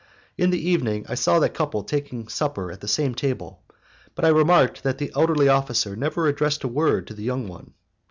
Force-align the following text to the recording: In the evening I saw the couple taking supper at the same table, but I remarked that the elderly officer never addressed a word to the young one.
In 0.35 0.49
the 0.49 0.67
evening 0.69 1.05
I 1.07 1.13
saw 1.13 1.37
the 1.37 1.47
couple 1.47 1.83
taking 1.83 2.27
supper 2.27 2.71
at 2.71 2.81
the 2.81 2.87
same 2.87 3.13
table, 3.13 3.61
but 4.15 4.25
I 4.25 4.29
remarked 4.29 4.81
that 4.81 4.97
the 4.97 5.11
elderly 5.15 5.47
officer 5.47 5.95
never 5.95 6.25
addressed 6.27 6.63
a 6.63 6.67
word 6.67 7.05
to 7.05 7.13
the 7.13 7.21
young 7.21 7.47
one. 7.47 7.75